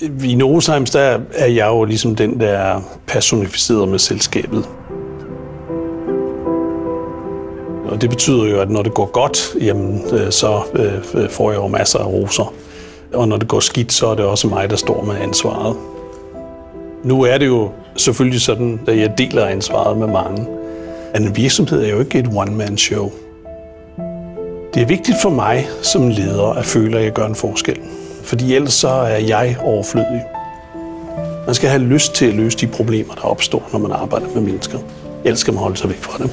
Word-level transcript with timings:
I 0.00 0.34
Novozymes, 0.34 0.90
der 0.90 1.18
er 1.34 1.46
jeg 1.46 1.66
jo 1.66 1.84
ligesom 1.84 2.16
den, 2.16 2.40
der 2.40 2.48
er 2.48 2.80
personificeret 3.06 3.88
med 3.88 3.98
selskabet. 3.98 4.68
Og 7.84 8.00
det 8.00 8.10
betyder 8.10 8.44
jo, 8.44 8.60
at 8.60 8.70
når 8.70 8.82
det 8.82 8.94
går 8.94 9.06
godt, 9.06 9.54
jamen, 9.60 10.02
øh, 10.12 10.30
så 10.30 10.62
øh, 10.74 11.22
øh, 11.22 11.30
får 11.30 11.50
jeg 11.50 11.58
jo 11.58 11.66
masser 11.66 11.98
af 11.98 12.06
roser. 12.06 12.54
Og 13.12 13.28
når 13.28 13.36
det 13.36 13.48
går 13.48 13.60
skidt, 13.60 13.92
så 13.92 14.06
er 14.06 14.14
det 14.14 14.24
også 14.24 14.48
mig, 14.48 14.70
der 14.70 14.76
står 14.76 15.04
med 15.04 15.14
ansvaret. 15.16 15.76
Nu 17.04 17.22
er 17.22 17.38
det 17.38 17.46
jo 17.46 17.70
selvfølgelig 17.96 18.40
sådan, 18.40 18.80
at 18.86 18.98
jeg 18.98 19.18
deler 19.18 19.46
ansvaret 19.46 19.98
med 19.98 20.06
mange. 20.06 20.46
At 21.14 21.22
En 21.22 21.36
virksomhed 21.36 21.84
er 21.84 21.88
jo 21.88 22.00
ikke 22.00 22.18
et 22.18 22.28
one-man-show. 22.34 23.12
Det 24.74 24.82
er 24.82 24.86
vigtigt 24.86 25.16
for 25.22 25.30
mig 25.30 25.66
som 25.82 26.08
leder 26.08 26.52
at 26.52 26.64
føle, 26.64 26.98
at 26.98 27.04
jeg 27.04 27.12
gør 27.12 27.26
en 27.26 27.34
forskel. 27.34 27.78
Fordi 28.24 28.54
ellers 28.54 28.74
så 28.74 28.88
er 28.88 29.18
jeg 29.18 29.56
overflødig. 29.60 30.22
Man 31.46 31.54
skal 31.54 31.68
have 31.68 31.82
lyst 31.82 32.14
til 32.14 32.26
at 32.26 32.34
løse 32.34 32.58
de 32.58 32.66
problemer, 32.66 33.14
der 33.14 33.22
opstår, 33.22 33.68
når 33.72 33.78
man 33.78 33.92
arbejder 33.92 34.26
med 34.34 34.42
mennesker. 34.42 34.78
Ellers 35.24 35.38
skal 35.38 35.54
man 35.54 35.62
holde 35.62 35.76
sig 35.76 35.88
væk 35.88 35.98
fra 35.98 36.22
dem. 36.22 36.30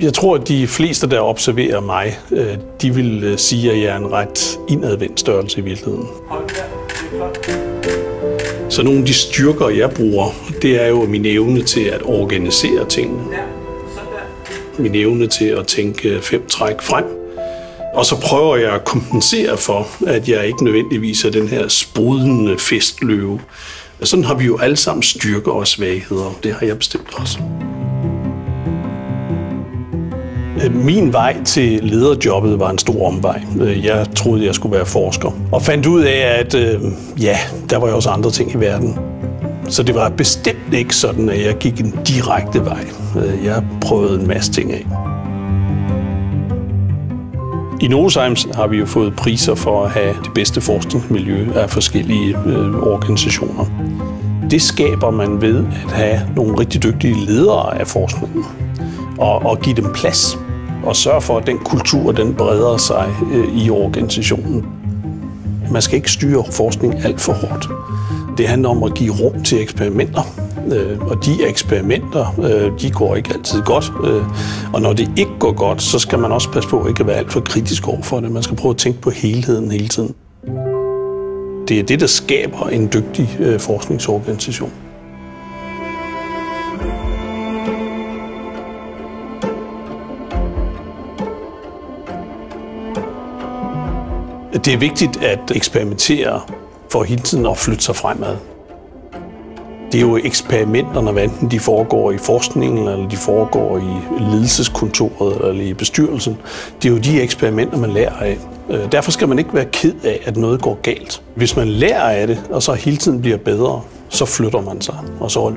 Jeg 0.00 0.14
tror, 0.14 0.34
at 0.34 0.48
de 0.48 0.66
fleste, 0.66 1.10
der 1.10 1.20
observerer 1.20 1.80
mig, 1.80 2.18
øh, 2.30 2.56
de 2.82 2.94
vil 2.94 3.24
øh, 3.24 3.38
sige, 3.38 3.72
at 3.72 3.78
jeg 3.78 3.86
er 3.86 3.96
en 3.96 4.12
ret 4.12 4.58
indadvendt 4.68 5.20
størrelse 5.20 5.58
i 5.58 5.62
virkeligheden. 5.62 6.06
Så 8.68 8.82
nogle 8.82 9.00
af 9.00 9.06
de 9.06 9.14
styrker, 9.14 9.68
jeg 9.68 9.90
bruger, 9.90 10.34
det 10.62 10.82
er 10.82 10.86
jo 10.86 11.06
min 11.06 11.26
evne 11.26 11.62
til 11.62 11.84
at 11.84 12.02
organisere 12.02 12.88
tingene. 12.88 13.22
Min 14.78 14.94
evne 14.94 15.26
til 15.26 15.44
at 15.44 15.66
tænke 15.66 16.18
fem 16.22 16.46
træk 16.46 16.82
frem. 16.82 17.21
Og 17.94 18.06
så 18.06 18.20
prøver 18.20 18.56
jeg 18.56 18.72
at 18.72 18.84
kompensere 18.84 19.56
for, 19.56 19.88
at 20.06 20.28
jeg 20.28 20.46
ikke 20.46 20.64
nødvendigvis 20.64 21.24
er 21.24 21.30
den 21.30 21.48
her 21.48 21.68
sprudende 21.68 22.58
festløve. 22.58 23.40
Sådan 24.02 24.24
har 24.24 24.34
vi 24.34 24.44
jo 24.44 24.58
alle 24.58 24.76
sammen 24.76 25.02
styrker 25.02 25.52
og 25.52 25.66
svagheder. 25.66 26.38
Det 26.42 26.54
har 26.54 26.66
jeg 26.66 26.78
bestemt 26.78 27.08
også. 27.16 27.38
Øh, 30.64 30.74
min 30.74 31.12
vej 31.12 31.44
til 31.44 31.80
lederjobbet 31.82 32.60
var 32.60 32.70
en 32.70 32.78
stor 32.78 33.06
omvej. 33.06 33.42
Øh, 33.60 33.84
jeg 33.84 34.06
troede, 34.16 34.46
jeg 34.46 34.54
skulle 34.54 34.76
være 34.76 34.86
forsker. 34.86 35.30
Og 35.52 35.62
fandt 35.62 35.86
ud 35.86 36.02
af, 36.02 36.38
at 36.38 36.54
øh, 36.54 36.80
ja, 37.20 37.38
der 37.70 37.76
var 37.76 37.88
jo 37.88 37.96
også 37.96 38.10
andre 38.10 38.30
ting 38.30 38.52
i 38.52 38.56
verden. 38.56 38.98
Så 39.68 39.82
det 39.82 39.94
var 39.94 40.08
bestemt 40.08 40.74
ikke 40.74 40.96
sådan, 40.96 41.28
at 41.28 41.44
jeg 41.44 41.54
gik 41.54 41.80
en 41.80 41.94
direkte 42.06 42.64
vej. 42.64 42.86
Jeg 43.44 43.64
prøvede 43.80 44.20
en 44.20 44.26
masse 44.26 44.52
ting 44.52 44.72
af. 44.72 44.86
I 47.80 47.88
Novozymes 47.88 48.48
har 48.54 48.66
vi 48.66 48.76
jo 48.76 48.86
fået 48.86 49.16
priser 49.16 49.54
for 49.54 49.84
at 49.84 49.90
have 49.90 50.14
det 50.24 50.34
bedste 50.34 50.60
forskningsmiljø 50.60 51.52
af 51.54 51.70
forskellige 51.70 52.36
øh, 52.46 52.76
organisationer. 52.76 53.64
Det 54.50 54.62
skaber 54.62 55.10
man 55.10 55.40
ved 55.40 55.64
at 55.84 55.92
have 55.92 56.20
nogle 56.36 56.58
rigtig 56.58 56.82
dygtige 56.82 57.14
ledere 57.26 57.80
af 57.80 57.86
forskningen 57.86 58.44
og, 59.18 59.42
og 59.46 59.60
give 59.60 59.76
dem 59.76 59.92
plads 59.94 60.38
og 60.84 60.96
sørge 60.96 61.20
for, 61.20 61.38
at 61.38 61.46
den 61.46 61.58
kultur 61.58 62.12
den 62.12 62.34
breder 62.34 62.76
sig 62.76 63.08
øh, 63.32 63.64
i 63.64 63.70
organisationen. 63.70 64.66
Man 65.70 65.82
skal 65.82 65.96
ikke 65.96 66.12
styre 66.12 66.44
forskning 66.52 67.04
alt 67.04 67.20
for 67.20 67.32
hårdt. 67.32 67.68
Det 68.38 68.48
handler 68.48 68.68
om 68.68 68.82
at 68.82 68.94
give 68.94 69.12
rum 69.12 69.42
til 69.42 69.62
eksperimenter, 69.62 70.41
øh, 70.72 70.98
og 71.00 71.24
de 71.24 71.46
eksperimenter, 71.48 72.34
øh, 72.38 72.80
de 72.80 72.90
går 72.90 73.16
ikke 73.16 73.30
altid 73.34 73.62
godt. 73.62 73.92
Øh, 74.04 74.22
og 74.72 74.82
når 74.82 74.92
det 74.92 75.10
ikke 75.16 75.32
går 75.38 75.52
godt, 75.52 75.82
så 75.82 75.98
skal 75.98 76.18
man 76.18 76.32
også 76.32 76.50
passe 76.50 76.68
på 76.68 76.86
ikke 76.86 77.00
at 77.00 77.06
være 77.06 77.16
alt 77.16 77.32
for 77.32 77.40
kritisk 77.40 77.88
over 77.88 78.02
for 78.02 78.20
det. 78.20 78.32
Man 78.32 78.42
skal 78.42 78.56
prøve 78.56 78.70
at 78.70 78.78
tænke 78.78 79.00
på 79.00 79.10
helheden 79.10 79.70
hele 79.70 79.88
tiden. 79.88 80.14
Det 81.68 81.78
er 81.78 81.82
det, 81.82 82.00
der 82.00 82.06
skaber 82.06 82.68
en 82.68 82.90
dygtig 82.92 83.36
øh, 83.40 83.60
forskningsorganisation. 83.60 84.72
Det 94.64 94.74
er 94.74 94.78
vigtigt 94.78 95.22
at 95.22 95.52
eksperimentere 95.54 96.40
for 96.90 97.02
hele 97.02 97.22
tiden 97.22 97.46
at 97.46 97.58
flytte 97.58 97.84
sig 97.84 97.96
fremad. 97.96 98.51
Det 99.92 99.98
er 99.98 100.02
jo 100.02 100.16
eksperimenterne, 100.24 101.12
hvad 101.12 101.24
enten 101.24 101.50
de 101.50 101.60
foregår 101.60 102.12
i 102.12 102.18
forskningen, 102.18 102.88
eller 102.88 103.08
de 103.08 103.16
foregår 103.16 103.78
i 103.78 104.22
ledelseskontoret, 104.22 105.48
eller 105.48 105.64
i 105.64 105.74
bestyrelsen. 105.74 106.36
Det 106.82 106.88
er 106.88 106.92
jo 106.92 106.98
de 106.98 107.22
eksperimenter, 107.22 107.78
man 107.78 107.90
lærer 107.90 108.16
af. 108.16 108.38
Øh, 108.70 108.92
derfor 108.92 109.10
skal 109.10 109.28
man 109.28 109.38
ikke 109.38 109.54
være 109.54 109.64
ked 109.64 109.94
af, 110.04 110.20
at 110.24 110.36
noget 110.36 110.62
går 110.62 110.78
galt. 110.82 111.22
Hvis 111.34 111.56
man 111.56 111.68
lærer 111.68 112.10
af 112.10 112.26
det, 112.26 112.42
og 112.50 112.62
så 112.62 112.72
hele 112.72 112.96
tiden 112.96 113.20
bliver 113.22 113.36
bedre, 113.36 113.80
så 114.08 114.24
flytter 114.24 114.60
man 114.60 114.80
sig, 114.80 114.96
og 115.20 115.30
så 115.30 115.52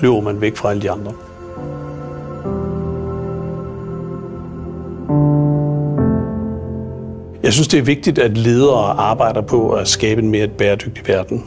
løber 0.00 0.20
man 0.20 0.40
væk 0.40 0.56
fra 0.56 0.70
alle 0.70 0.82
de 0.82 0.90
andre. 0.90 1.12
Jeg 7.42 7.52
synes, 7.52 7.68
det 7.68 7.78
er 7.78 7.82
vigtigt, 7.82 8.18
at 8.18 8.38
ledere 8.38 9.00
arbejder 9.00 9.40
på 9.40 9.70
at 9.70 9.88
skabe 9.88 10.22
en 10.22 10.30
mere 10.30 10.48
bæredygtig 10.48 11.08
verden. 11.08 11.44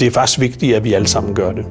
Det 0.00 0.06
er 0.06 0.10
faktisk 0.10 0.40
vigtigt, 0.40 0.76
at 0.76 0.84
vi 0.84 0.92
alle 0.92 1.08
sammen 1.08 1.34
gør 1.34 1.52
det. 1.52 1.64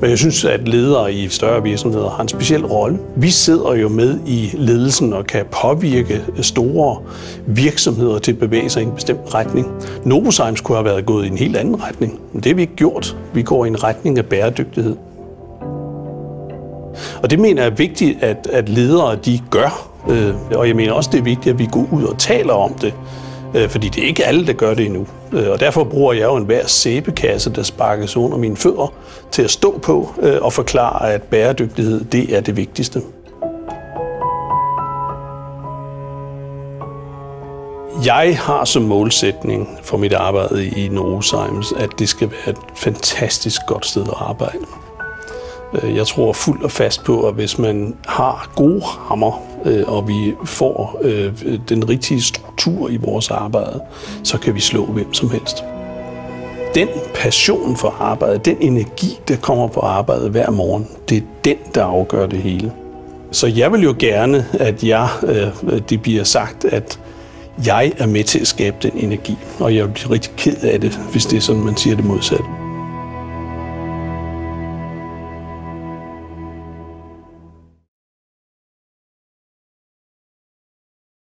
Men 0.00 0.10
jeg 0.10 0.18
synes, 0.18 0.44
at 0.44 0.68
ledere 0.68 1.12
i 1.12 1.28
større 1.28 1.62
virksomheder 1.62 2.10
har 2.10 2.22
en 2.22 2.28
speciel 2.28 2.66
rolle. 2.66 2.98
Vi 3.16 3.30
sidder 3.30 3.74
jo 3.74 3.88
med 3.88 4.18
i 4.26 4.50
ledelsen 4.54 5.12
og 5.12 5.26
kan 5.26 5.44
påvirke 5.62 6.22
store 6.40 7.02
virksomheder 7.46 8.18
til 8.18 8.32
at 8.32 8.38
bevæge 8.38 8.70
sig 8.70 8.82
i 8.82 8.86
en 8.86 8.92
bestemt 8.92 9.34
retning. 9.34 9.66
Novozymes 10.04 10.60
kunne 10.60 10.76
have 10.76 10.84
været 10.84 11.06
gået 11.06 11.24
i 11.24 11.28
en 11.28 11.38
helt 11.38 11.56
anden 11.56 11.82
retning, 11.82 12.20
men 12.32 12.42
det 12.42 12.50
har 12.52 12.54
vi 12.56 12.62
ikke 12.62 12.76
gjort. 12.76 13.16
Vi 13.34 13.42
går 13.42 13.64
i 13.64 13.68
en 13.68 13.84
retning 13.84 14.18
af 14.18 14.26
bæredygtighed. 14.26 14.96
Og 17.22 17.30
det 17.30 17.38
mener 17.38 17.62
jeg 17.62 17.70
er 17.70 17.74
vigtigt, 17.74 18.22
at, 18.22 18.48
at 18.52 18.68
ledere 18.68 19.16
de 19.16 19.40
gør. 19.50 19.90
Øh, 20.10 20.34
og 20.54 20.68
jeg 20.68 20.76
mener 20.76 20.92
også, 20.92 21.10
det 21.12 21.18
er 21.18 21.24
vigtigt, 21.24 21.52
at 21.52 21.58
vi 21.58 21.68
går 21.72 21.88
ud 21.92 22.02
og 22.02 22.18
taler 22.18 22.52
om 22.52 22.74
det. 22.74 22.94
Øh, 23.54 23.68
fordi 23.68 23.88
det 23.88 24.02
er 24.02 24.06
ikke 24.06 24.24
alle, 24.24 24.46
der 24.46 24.52
gør 24.52 24.74
det 24.74 24.86
endnu. 24.86 25.06
Øh, 25.32 25.50
og 25.50 25.60
derfor 25.60 25.84
bruger 25.84 26.12
jeg 26.12 26.22
jo 26.22 26.36
enhver 26.36 26.66
sæbekasse, 26.66 27.54
der 27.54 27.62
sparkes 27.62 28.16
under 28.16 28.38
mine 28.38 28.56
fødder, 28.56 28.92
til 29.30 29.42
at 29.42 29.50
stå 29.50 29.78
på 29.78 30.14
øh, 30.22 30.42
og 30.42 30.52
forklare, 30.52 31.12
at 31.12 31.22
bæredygtighed, 31.22 32.04
det 32.04 32.36
er 32.36 32.40
det 32.40 32.56
vigtigste. 32.56 33.02
Jeg 38.04 38.38
har 38.38 38.64
som 38.64 38.82
målsætning 38.82 39.78
for 39.82 39.96
mit 39.96 40.12
arbejde 40.12 40.66
i 40.66 40.88
Novozymes, 40.88 41.72
at 41.76 41.88
det 41.98 42.08
skal 42.08 42.30
være 42.30 42.50
et 42.50 42.58
fantastisk 42.76 43.60
godt 43.66 43.86
sted 43.86 44.02
at 44.02 44.14
arbejde. 44.16 44.58
Øh, 45.74 45.96
jeg 45.96 46.06
tror 46.06 46.32
fuldt 46.32 46.64
og 46.64 46.70
fast 46.70 47.04
på, 47.04 47.28
at 47.28 47.34
hvis 47.34 47.58
man 47.58 47.94
har 48.06 48.50
gode 48.56 48.80
rammer, 48.80 49.40
øh, 49.64 49.84
og 49.86 50.08
vi 50.08 50.34
får 50.44 51.00
øh, 51.02 51.32
den 51.68 51.88
rigtige 51.88 52.22
struktur 52.22 52.88
i 52.88 52.96
vores 52.96 53.30
arbejde, 53.30 53.80
så 54.22 54.38
kan 54.38 54.54
vi 54.54 54.60
slå 54.60 54.84
hvem 54.84 55.14
som 55.14 55.30
helst. 55.30 55.64
Den 56.74 56.88
passion 57.14 57.76
for 57.76 57.96
arbejdet, 58.00 58.44
den 58.44 58.56
energi, 58.60 59.18
der 59.28 59.36
kommer 59.36 59.68
på 59.68 59.80
arbejdet 59.80 60.30
hver 60.30 60.50
morgen, 60.50 60.88
det 61.08 61.18
er 61.18 61.22
den, 61.44 61.56
der 61.74 61.84
afgør 61.84 62.26
det 62.26 62.38
hele. 62.38 62.72
Så 63.30 63.46
jeg 63.46 63.72
vil 63.72 63.82
jo 63.82 63.94
gerne, 63.98 64.46
at 64.52 64.84
jeg, 64.84 65.08
det 65.88 66.02
bliver 66.02 66.24
sagt, 66.24 66.64
at 66.64 67.00
jeg 67.66 67.92
er 67.98 68.06
med 68.06 68.24
til 68.24 68.38
at 68.38 68.46
skabe 68.46 68.76
den 68.82 68.92
energi, 68.94 69.38
og 69.60 69.74
jeg 69.76 69.94
bliver 69.94 70.10
rigtig 70.10 70.32
ked 70.36 70.56
af 70.62 70.80
det, 70.80 71.00
hvis 71.12 71.26
det 71.26 71.36
er 71.36 71.40
sådan, 71.40 71.64
man 71.64 71.76
siger 71.76 71.96
det 71.96 72.04
modsatte. 72.04 72.67